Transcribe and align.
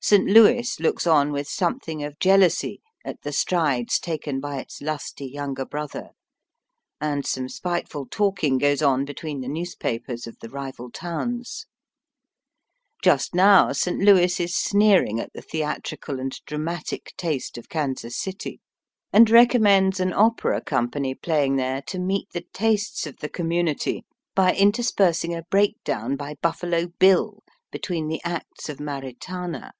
St. 0.00 0.26
Louis 0.26 0.78
looks 0.78 1.08
on 1.08 1.32
with 1.32 1.48
something 1.48 2.04
of 2.04 2.18
jealousy 2.20 2.80
at 3.04 3.20
the 3.22 3.32
strides 3.32 3.98
taken 3.98 4.40
by 4.40 4.58
its 4.60 4.80
lusty 4.80 5.26
younger 5.28 5.66
brother, 5.66 6.10
and 7.00 7.26
some 7.26 7.48
spiteful 7.48 8.06
talking 8.08 8.56
goes 8.58 8.80
on 8.80 9.04
between 9.04 9.40
the 9.40 9.48
newspapers 9.48 10.26
of 10.28 10.38
the 10.38 10.48
rival 10.48 10.90
towns. 10.90 11.66
Just 13.02 13.34
now 13.34 13.72
St. 13.72 13.98
Louis 13.98 14.38
is 14.38 14.54
sneer 14.54 15.04
ing 15.04 15.18
at 15.18 15.32
the 15.34 15.42
theatrical 15.42 16.20
and 16.20 16.32
dramatic 16.46 17.12
taste 17.18 17.58
of 17.58 17.68
Kansas 17.68 18.16
City, 18.16 18.60
and 19.12 19.28
recommends 19.28 19.98
an 19.98 20.12
opera 20.14 20.62
com 20.62 20.62
Digitized 20.62 20.62
by 20.62 20.62
VjOOQIC 20.62 20.70
SOME 20.70 20.78
WESTEBN 20.78 20.92
TOWNS. 20.92 20.92
41 20.92 21.16
pany 21.16 21.20
playing 21.22 21.56
there 21.56 21.82
to 21.82 21.98
meet 21.98 22.28
the 22.32 22.46
tastes 22.54 23.06
of 23.06 23.16
the 23.18 23.28
community 23.28 24.04
by 24.36 24.54
interspersing 24.54 25.34
a 25.34 25.42
breakdown 25.50 26.16
by 26.16 26.36
Buffalo 26.40 26.86
BiU 26.98 27.40
between 27.72 28.06
the 28.06 28.22
acts 28.24 28.68
of" 28.70 28.78
Maritana.' 28.80 29.72